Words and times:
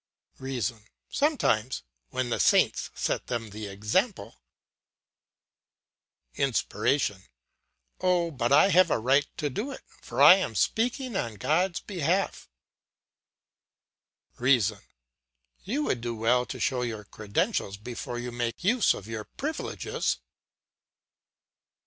"REASON: 0.39 0.87
Sometimes, 1.11 1.83
when 2.09 2.31
the 2.31 2.39
saints 2.39 2.89
set 2.95 3.27
them 3.27 3.51
the 3.51 3.67
example. 3.67 4.41
"INSPIRATION: 6.33 7.25
Oh, 7.99 8.31
but 8.31 8.51
I 8.51 8.69
have 8.69 8.89
a 8.89 8.97
right 8.97 9.27
to 9.37 9.51
do 9.51 9.69
it, 9.71 9.83
for 10.01 10.19
I 10.19 10.37
am 10.37 10.55
speaking 10.55 11.15
on 11.15 11.35
God's 11.35 11.81
behalf. 11.81 12.49
"REASON: 14.39 14.81
You 15.65 15.83
would 15.83 16.01
do 16.01 16.15
well 16.15 16.47
to 16.47 16.59
show 16.59 16.81
your 16.81 17.03
credentials 17.03 17.77
before 17.77 18.17
you 18.17 18.31
make 18.31 18.63
use 18.63 18.95
of 18.95 19.05
your 19.05 19.25
privileges. 19.25 20.17